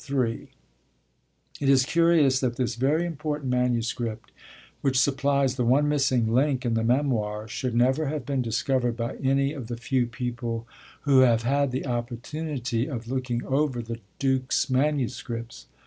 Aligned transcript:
'It 0.09 0.49
is 1.69 1.85
curious 1.85 2.39
that 2.39 2.55
this 2.55 2.73
very 2.73 3.05
important 3.05 3.51
manuscript, 3.51 4.31
which 4.81 4.97
supplies 4.99 5.57
the 5.57 5.63
one 5.63 5.87
missing 5.87 6.33
link 6.33 6.65
in 6.65 6.73
the 6.73 6.83
Memoirs, 6.83 7.51
should 7.51 7.75
never 7.75 8.07
have 8.07 8.25
been 8.25 8.41
discovered 8.41 8.97
by 8.97 9.17
any 9.17 9.53
of 9.53 9.67
the 9.67 9.77
few 9.77 10.07
people 10.07 10.67
who 11.01 11.19
have 11.19 11.43
had 11.43 11.71
the 11.71 11.85
opportunity 11.85 12.87
of 12.87 13.07
looking 13.09 13.45
over 13.45 13.79
the 13.83 13.99
Dux 14.17 14.71
manuscripts. 14.71 15.67